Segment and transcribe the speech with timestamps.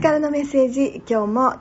[0.00, 1.02] スからのメッセージ。
[1.06, 1.56] 今日も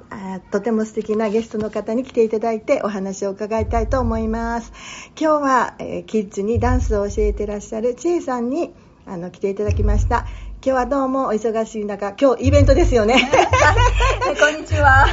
[0.49, 4.71] とても素敵なゲストの方に来ていただいてお話を伺いたいと思います。
[5.19, 8.71] 今日は、えー、キッズにダンスを教えてらっしゃる千恵さんに
[9.05, 10.25] あの来ていただきました。
[10.61, 13.15] 今日はどうもお忙しい中今日イベントですよね。
[14.39, 15.05] こんにちは。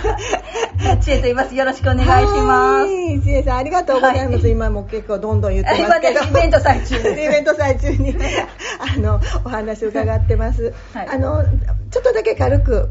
[1.02, 1.54] 千恵と言います。
[1.56, 2.08] よろしくお願いし
[2.42, 2.88] ます。
[3.24, 6.20] 千恵さんありがとうございます、はい、今も結構どんどん言ってますけど。
[6.20, 8.14] イベント最中イベント最中に
[8.78, 11.42] あのお話を伺ってます、はい、あの
[11.90, 12.90] ちょっとだけ軽く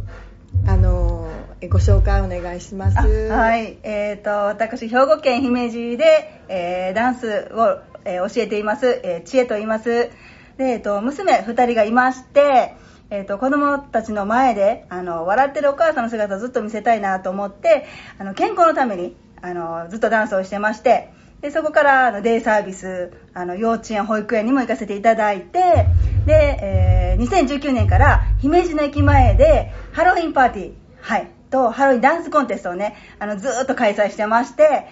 [0.68, 1.30] あの
[1.70, 2.98] ご紹介お願いします。
[2.98, 10.10] はい、えっ、ー、と私兵庫県姫路で、えー、ダンスを、えー、教えています、えー、千恵と言います。
[10.58, 12.76] で、えっ、ー、と娘2人がいまして。
[13.12, 17.86] えーと、子供たちの前であの笑ってるお母さんの姿をずっと見せたいなと思って
[18.18, 25.86] あの健康のためにあのずっとダンスをしてましてでそこからあのデイサービスあの幼稚園保育園にも行かせていただいて
[26.26, 34.88] で、えー、2019年から姫路の駅前でハロウィンパーティー、はい、とハロウィンダンスコンテストをねあのずっと開催してまして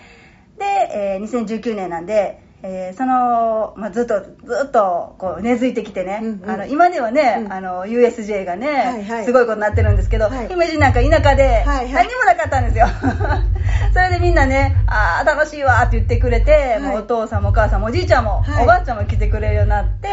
[0.58, 12.88] で、えー、2019年なんでえー、その、まあ、ずっとずっとこう根付いてきてね、うんうん、あの今ではね、うん、あの USJ がね、はいはい、すごいことになってるんですけど、はい、姫路なんか田舎で何もなかったんですよ、
[14.24, 20.08] みんなねああ楽しいわって言ってくれて、はい、もうお父さんもお母さんもおじいちゃんも、おばあちゃんも来てくれるようになって、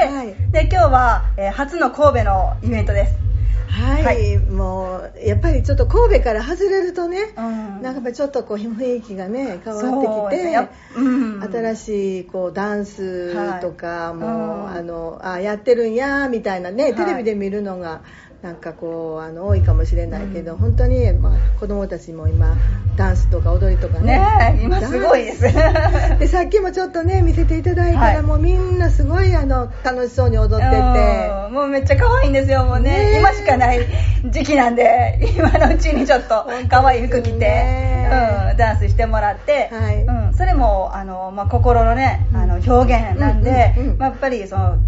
[0.51, 3.31] で今日は、えー、初の神戸のイベントです。
[3.71, 18.03] はい、はい、もうやっぱりちょっと神戸から外れるとね、うん、なんかちょっとこう雰囲気がね変わってきて、うん、新しいこうダンスとかも、はい、あのあやってるんやみたいなねテレビで見るのが
[18.43, 22.57] なんかこうあの多いかもしれないけど、うん、本当に、まあ、子供たちも今
[22.97, 24.19] ダンスとか踊りとかね。
[24.19, 25.43] ね今すごいです。
[26.19, 31.41] でさっきもちょっとね見せていただいたら、はい、もうみんなすごいあの楽しそうに踊ってて。
[31.51, 33.81] もうめっちゃ可愛いんですよもうね、ね、今しかない
[34.27, 38.09] 時期なんで 今のうちにちょっと可愛い服着て、ね、
[38.51, 40.05] うん、ダンスしてもらって、はい。
[40.05, 43.99] うん、それもあの、まあ、心のねあの表現なんで、うんうんうん。
[43.99, 44.79] まあ、やっぱりその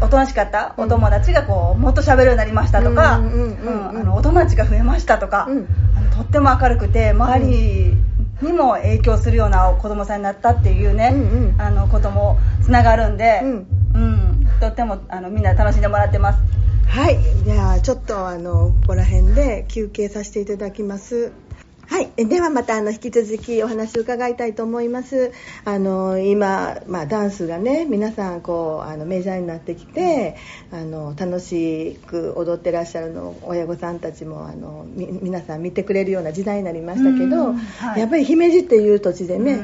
[0.00, 0.74] おとなしかった？
[0.76, 3.20] お友達がこうもっと喋るようになりましたとか
[4.14, 7.96] お友達が増えましたとか、うん、あのとっても明るくて周り
[8.42, 11.20] にも影響するような子供さんになったっていうね、うん
[11.54, 16.38] うん、あのこともつながるんで、うん、うん、とってもあのみんな楽しんでもらってます。
[16.86, 17.18] はい。
[17.44, 21.32] じゃあちょっとあのここら辺で休憩させていただきます
[21.88, 25.32] はい、ではまたあの引き続きお話を伺いたいと思います。
[25.64, 30.36] あの今、まあ、ダンスがね皆さんこうあのメジャーになってきて
[30.72, 39.60] あの楽しく踊ってらっしゃるの親御さんたちもあの皆さん見てくれるような時代になりましたけど、はい、やっぱり姫路っていう土地でね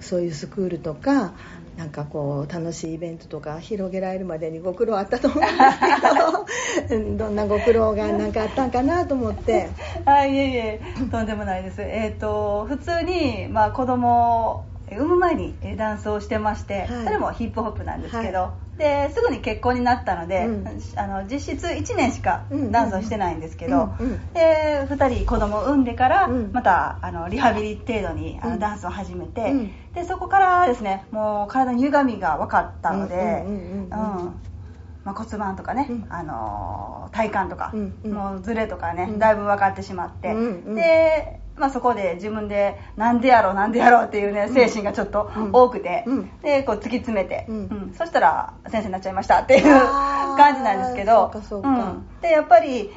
[0.00, 1.32] そういうスクールとか
[1.76, 9.68] なんかこう楽しいイベントとか広げられるまでにご苦労あったと思うんですけど どんなご苦労がなんかあったんかなと思って。
[10.04, 11.80] あいえいえとんでもないです。
[11.82, 20.66] えっ、ー、と普通にまあ子供産む前にダンスをしてまして、はい、それもヒップホップなんですけど、はい、ですぐに結婚になったので、うん、
[20.96, 29.52] あの実質1年しかダンスをしてないんですけど、うんうん、で2人子供を産んでから、またあのリハビリ程度にあのダンスを始めて、
[29.94, 33.44] でそこからですねもう体の歪みが分かったので。
[35.04, 46.04] まあ、骨盤とかね、うん、あの体幹とか、うんうん、もうズレとかね、だいぶ分かってしまって、うんうん、でまあ、そこで自分でなんでやろうなんでやろうっていうね精神がちょっと多くて、
[46.42, 47.94] でこう突き詰めて、うん。
[47.96, 51.32] そしたら先生になっちゃいましたっていう感じなんですけど。
[52.22, 52.90] でやっぱり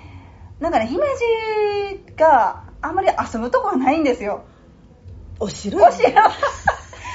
[0.60, 4.44] なんかね姫路があんまり遊ぶところないんですよ。
[5.40, 6.10] お城お城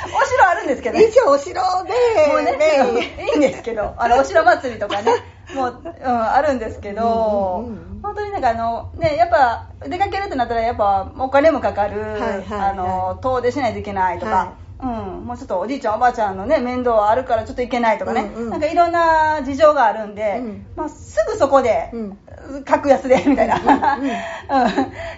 [0.07, 5.13] お城あるんですけど、ね、一応お城でもうね、ね、いいんですけどあのお城祭りとかね
[5.55, 24.11] もう、うん、あるんですけど、うんうんうん、本当になんかあの、ね、やっぱ出かけるってなったらやっぱお金もかかる、はいはいはい、あの遠出しないといけないとか、はいうん、もうちょっとおじいちゃんおばあちゃんのね面倒あるからちょっと行けないとかね、うんうん、なんかいろんな事情があるんで、うん、まあ、すぐそこで、うん、格安でみたいな、うん、うん、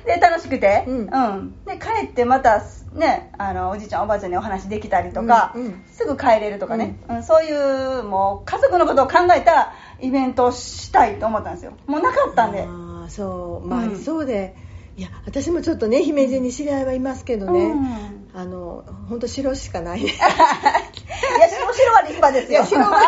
[0.05, 1.07] で楽しくて、うん。
[1.65, 2.63] で帰ってまた
[2.95, 5.55] ねあのおじいちゃんおばあちゃんにお話できたりとか、
[5.91, 7.23] すぐ帰れるとかね、うん。
[7.23, 11.73] そういうもう家族のことを考えたイベントをしたいと思ったんですよ。
[11.87, 12.65] もうなかったんで。
[12.69, 13.67] あそう。
[13.67, 14.55] まあ、りそうで。
[14.97, 17.73] いや私もちょっとね姫路に知り合いはいますけどね、
[18.35, 20.01] あの本当城しかない。
[20.03, 22.65] いや城城は立派ですよ。
[22.65, 23.01] 城は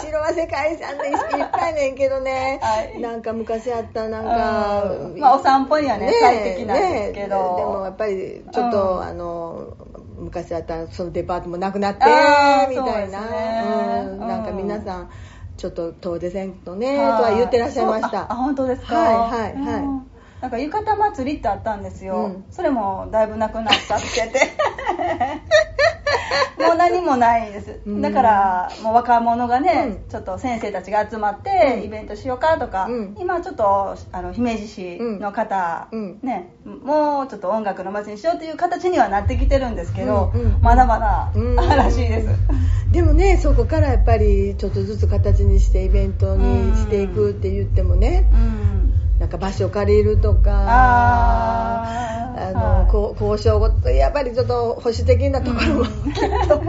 [0.00, 4.28] 城は世界遺産でいっぱいねんけどね、はい、なんか昔あったなんか、
[5.18, 9.68] まあお散歩にはね最適なんですけど、ね、でもやっぱりちょっと、あの
[10.18, 12.04] 昔あったそのデパートもなくなって
[12.68, 15.10] みたいな、ね、うん、なんか皆さん
[15.56, 18.30] ちょっと遠出せんとねとは言ってらっしゃいました。
[18.30, 18.96] あ本当ですか？
[18.96, 20.07] はいはいはい、うん
[20.40, 22.44] なんか浴衣祭りってあったんですよ、うん。
[22.50, 24.52] それもだいぶなくなっちゃってて。
[26.58, 28.02] もう何もないです、うん。
[28.02, 30.08] だからもう若者がね、うん。
[30.08, 31.84] ちょっと先生たちが集まってうん。
[31.84, 33.16] イベントしようかとか、うん。
[33.18, 36.18] 今ちょっとあの姫路市の方、うん。
[36.22, 40.40] ね、もうちょっと音楽の街にしようという形にはなってきてるんですけど、うん。
[40.40, 40.58] うん。
[40.60, 41.56] まだまだうん。
[41.56, 42.28] らしいです、
[42.92, 48.77] でもねそこからやっぱりちょっとずつ形にしてイベントにしていくって言ってもね、うん
[49.18, 50.52] なんか場所借りるとか
[52.38, 52.88] あの、はい。
[53.20, 55.84] 交渉ごとやっぱりちょっと保守的なところも、
[56.14, 56.60] きっと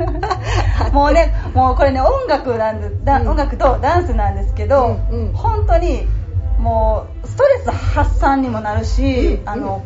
[0.91, 3.29] もうね、もうこれね、音楽なんで、だうん。
[3.29, 5.33] 音楽とダンスなんですけど、うんうん。
[5.33, 6.07] 本当に、
[6.57, 9.81] もう、ストレス発散にもなるし、うんあの、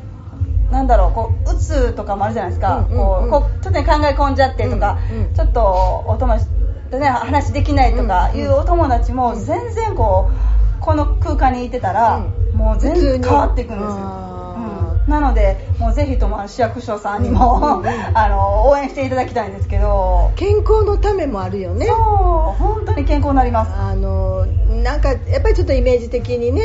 [0.72, 2.86] なんだろう、こう、うつとかもあるじゃないですか。
[2.90, 3.30] うんうんうん。
[3.30, 6.46] こうこうちょっとね、考え込んじゃってとか、うんうんちょっとお友達
[6.92, 12.22] とね、話できないとかいうお友達も、全然こう、この空間にいてたら、
[12.64, 14.34] もう全然変わっていくんですよ。
[15.08, 17.88] なので、もうぜひとも市役所さんにも、うんうんうん。
[18.18, 21.88] あの応援していただきたいんですけど、健康のためもあるよね。
[21.88, 21.98] そう、
[22.58, 23.74] 本当に健康になります。
[23.74, 26.62] あのなんかやっぱりちょっとイメージ的にね、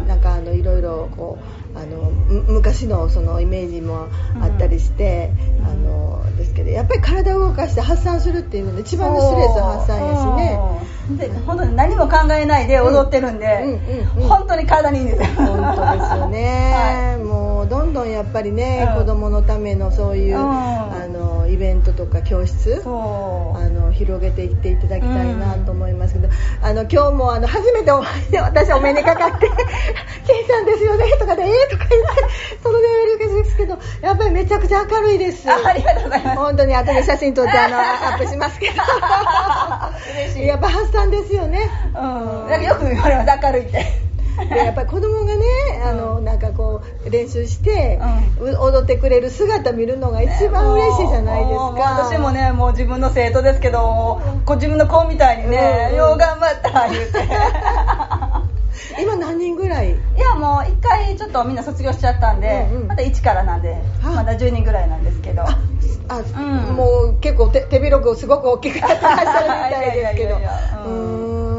[0.00, 0.08] うん。
[0.08, 1.38] なんかあのいろいろこ
[1.76, 4.08] うあのむ昔のそのイメージも
[4.42, 5.66] あったりして、うん。
[5.66, 10.58] あのですけどやっぱり体を動かして発散するっていうのが一番のストレス発散やしね。
[11.08, 11.16] そう。
[11.16, 15.26] で本当に何も考えないで踊ってるんで、うんうんうん本当に体にいいんですよ。
[15.46, 17.24] 本当ですよね、も
[17.66, 22.82] うどんどんやっぱりね、うん子供のためのそういう、うんあのイベントとか教室。
[22.86, 22.88] あ
[23.68, 26.28] の広げていっていただきたいなと思いますけど、
[26.62, 28.02] あの今日もあの初めてお
[28.42, 29.48] 私お目にかかって
[30.26, 32.08] 「ケイさんですよね」とかで「えー」とか言って
[32.62, 32.84] そのレ
[33.18, 36.36] ベルですけどやっぱりめちゃくちゃ明るいですあありがとうございます。
[36.36, 37.82] 本当に後で写真撮ってあのア
[38.16, 38.74] ップしますけど
[40.14, 40.46] 嬉しい。
[40.46, 42.48] やっぱ発散ですよねうん。
[42.50, 44.05] なんかよく言われます、明るいって。
[44.48, 45.44] でやっぱり子供がね
[45.84, 46.24] あの、うん。
[46.24, 47.98] なんかこう練習して、
[48.38, 52.08] 踊ってくれる姿見るのが一番嬉しいじゃないですか。
[52.10, 57.18] 私もね、もう自分の生徒ですけど、こう自分の子みたいにね、うんよう頑張った、言うて。
[59.00, 59.92] 今何人ぐらい？
[59.92, 64.10] いやもう一回ちょっとみんな卒業しちゃったんで、また1からなんで、あ。
[64.10, 65.42] まだ10人ぐらいなんですけど。
[65.42, 65.48] あ
[66.08, 66.76] あ、うん。
[66.76, 70.36] もう結構手手広くすごく大きくやってらっしゃるみたいですけど。
[70.86, 71.55] うん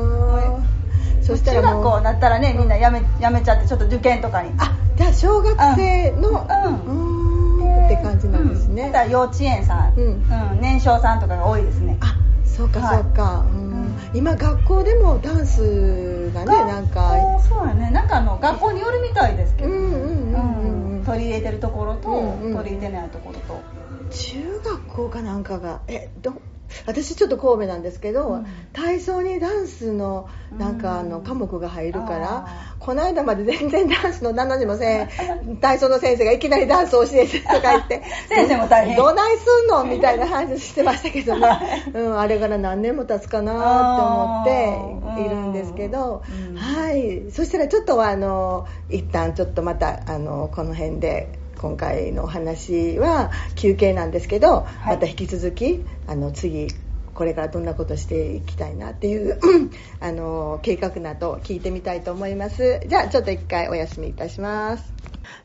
[1.27, 4.51] そしたら中学校なったらね、みんな辞め辞めちゃって、ちょっと受験とかに。
[4.57, 6.37] あじゃあ小学生のうん。
[6.37, 7.85] うーん。
[7.85, 8.75] って感じなんですうん。
[8.75, 10.05] ね、だから幼稚園さん、うん。
[10.05, 10.61] うん。
[10.61, 11.97] 年少さんとかが多いですね。
[11.99, 12.15] あ
[12.45, 13.03] そうかはい。
[13.03, 13.71] そうか、うん。
[13.71, 17.11] うん今学校でもダンスがねなんか
[17.49, 17.91] そうやね。
[17.91, 22.55] なんかあの学校によるみたいですけど、うんうんうん取り入れてるところと、うんうん。
[22.55, 23.61] 取り入れてないところと。
[24.09, 26.33] 中学校かなんかがえど
[26.85, 28.45] 私ちょっと神戸なんですけど、うん。
[28.73, 35.09] 体操にダンスのなんかあのうん科目が入るから、あこの間まで全然ダンスの何にもせん
[35.59, 38.95] 体操の先生がいきなりダンスを教えてとか言って 先生も大変。
[38.95, 41.47] どないすんのみたいな話してましたけどね、
[41.93, 46.55] うん、あれから何年も経つかなって思っているんですけど、うん。
[46.55, 47.31] はい。
[47.31, 54.87] そしたらちょっとあの一旦ちょっとまたあのこの辺で今回のお話は休憩なんですけど、い。
[54.87, 56.67] また引き続きあの次
[57.13, 59.39] これからどんなことしていきたいなっていう
[59.99, 62.79] あの計画など聞いてみたいと思います。
[62.87, 64.93] じゃあちょっと一回お休みいたします。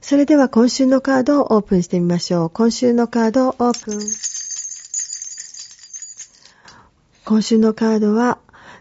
[0.00, 2.50] それでは今週のカードをオープンしてみましょう。
[2.50, 4.32] 今週のカードをオープン。
[7.24, 8.38] 今週のカードは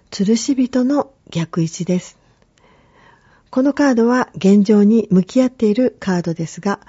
[0.10, 2.21] 吊るし人の逆位置です
[3.52, 6.80] このカードは現状に向き合っているカードですが、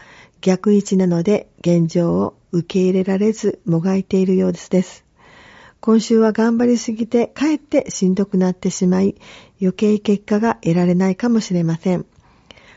[0.41, 5.05] 逆位置なので現状を受け入れられずもがいているようです。
[5.81, 9.17] 今週は頑張りすぎてかえってしんどくなってしまい
[9.61, 12.07] 余計結果が得られないかもしれません。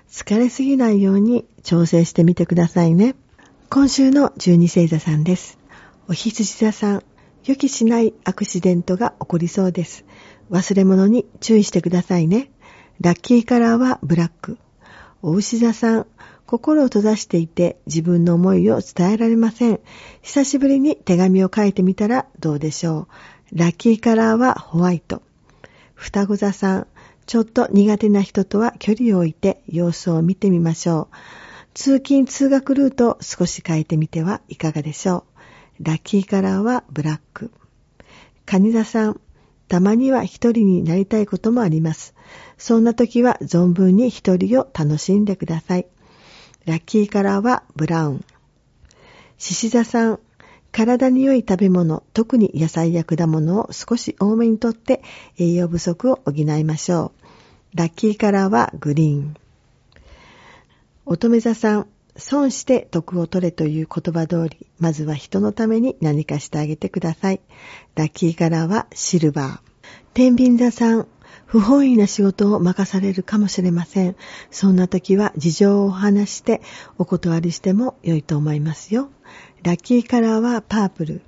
[0.09, 3.13] 疲れすぎないように調整してみてくださいね。
[3.69, 5.59] 今週の十二星座さんです。
[6.07, 7.03] お羊座さん、
[7.43, 10.05] 予期しないアクシデントが起こりそうです。
[10.49, 12.49] 忘れ物に注意してくださいね。
[13.01, 14.57] ラッキーカラーはブラック。
[15.21, 16.07] お牛座さん、
[16.45, 19.81] 心を閉ざしていて自分の思いを伝えられません。
[20.21, 23.09] 久しぶりに手紙を書いてみたらどうでしょ
[23.53, 23.57] う。
[23.57, 25.21] ラッキーカラーはホワイト。
[25.93, 26.87] 双子座さん、
[27.25, 31.15] ちょっと苦手な人とは距離を置いて様子を見てみましょう。
[31.73, 35.25] 通勤通学ルートを少し変えてみてはいかがでしょ
[35.81, 35.83] う。
[35.83, 37.51] ラッキーカラーはブラック。
[38.45, 39.19] 蟹座さん、
[39.67, 42.13] たまには一人になりたいこともあります。
[42.57, 45.87] そんな時は存分に一人を楽しんでください。
[46.65, 48.25] ラッキーカラーはブラウン。
[49.37, 50.19] 獅子座さん、
[50.71, 55.01] 体に良い食べ物、特に野菜や果物を少し多めにとって
[55.37, 57.11] 栄養不足を補いましょ
[57.73, 57.77] う。
[57.77, 59.35] ラッキーカラーはグリーン。
[61.05, 67.41] 乙女座さん、損して徳を取れという言葉通り、まずは人のために何かしてあげてください。
[67.95, 69.75] ラッキーカラーはシルバー。
[70.13, 71.07] 天秤座さん、
[71.45, 74.15] 不本意な仕事を任されるかもしれません。
[74.49, 76.61] そんな時は事情を話して
[76.97, 79.09] お断りしても良いと思いますよ。
[79.63, 81.21] ラッキーカラーはパープル。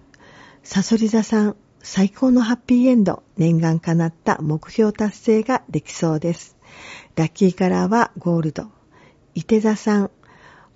[0.63, 6.57] サソリ座さん、最高のハッピーエンド、念願叶った目標達成ができそうです。
[7.15, 8.67] ラッキーカラーはゴールド。
[9.35, 10.11] 伊手座さん、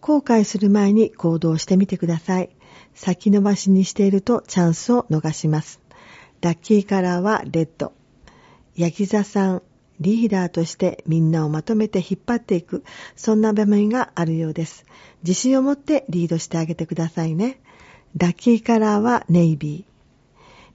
[0.02, 2.50] 後悔する前に行動してみてください。
[2.96, 5.80] 先延ばしにしているとチャンスを逃します。
[6.42, 7.94] ラッキーカラーはレッド。
[8.76, 9.62] ヤギ座さん、
[10.00, 12.84] リーダーとしてみんなをまとめて引っ張っていく、
[13.16, 14.86] そんな場面があるようです。
[15.22, 17.62] 自信を持ってリードしてあげてくださいね。
[18.18, 19.92] ラッキーカラーはネイビー。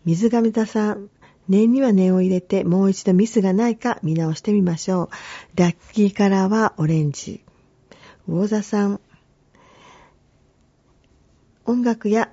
[0.04, 1.08] 水亀座さん、
[1.48, 5.10] 念には念を入れてもう一度ミスがないか見直してみましょ
[5.56, 5.60] う。
[5.60, 7.42] ラッキーカラーはオレンジ。
[8.28, 9.00] 魚座さん、
[11.68, 12.30] 音楽や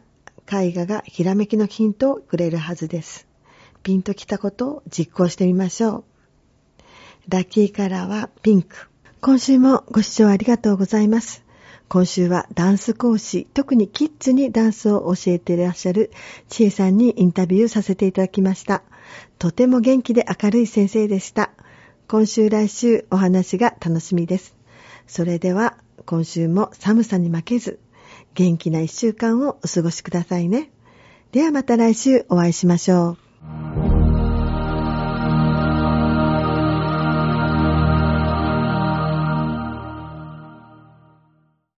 [0.51, 3.27] 絵画がひらめきのヒントをくれるはずです。
[3.81, 6.03] ピンときたことを実行してみましょう。
[7.29, 8.89] ラッキーカラーはピンク。
[9.21, 11.43] 今週もご視聴ありがとうございます。
[11.89, 16.11] 今週はダンス講師、特にキッズにダンスを教えていらっしゃる
[16.47, 18.83] 千恵さんにインタビューさせていただきました。
[19.39, 21.49] とても元気で明るい先生でした。
[22.07, 24.55] 今週来週お話が楽しみです。
[25.07, 27.79] それでは今週も寒さに負けず
[28.35, 30.71] 元気な一週間をお過ごしくださいね。
[31.31, 33.17] ではまた来週お会いしましょ
[33.79, 33.82] う。